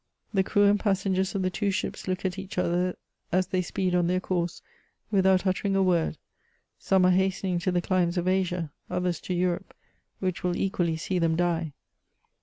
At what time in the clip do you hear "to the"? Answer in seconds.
7.59-7.81